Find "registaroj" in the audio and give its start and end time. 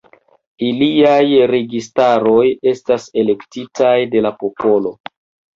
1.51-2.47